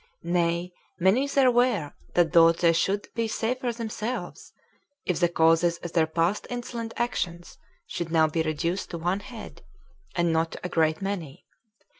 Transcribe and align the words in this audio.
Nay, 0.23 0.73
many 0.99 1.27
there 1.27 1.51
were 1.51 1.93
that 2.15 2.33
thought 2.33 2.57
they 2.57 2.73
should 2.73 3.07
be 3.13 3.27
safer 3.27 3.71
themselves, 3.71 4.51
if 5.05 5.19
the 5.19 5.29
causes 5.29 5.77
of 5.83 5.93
their 5.93 6.07
past 6.07 6.47
insolent 6.49 6.91
actions 6.97 7.59
should 7.85 8.09
now 8.11 8.25
be 8.27 8.41
reduced 8.41 8.89
to 8.89 8.97
one 8.97 9.19
head, 9.19 9.61
and 10.15 10.33
not 10.33 10.53
to 10.53 10.59
a 10.63 10.69
great 10.69 11.03
many. 11.03 11.45